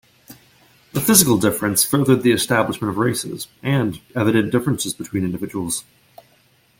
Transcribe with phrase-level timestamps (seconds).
[0.93, 5.83] The physical difference furthered the establishment of races and evident differences between individuals.